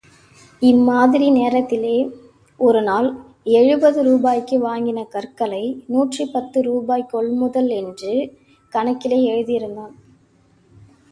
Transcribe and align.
இம்மாதிரி 0.61 1.29
நேரத்திலே, 1.29 1.97
ஒருநாள் 2.59 3.09
எழுபது 3.43 4.03
ரூபாய்க்கு 4.03 4.57
வாங்கின 4.59 5.03
கற்களை 5.07 5.83
நூற்றி 5.87 6.25
பத்து 6.25 6.61
ரூபா 6.61 6.97
கொள்முதல் 7.13 7.69
என்று 7.81 8.13
கணக்கிலே 8.73 9.19
எழுதியிருந்தான். 9.33 9.93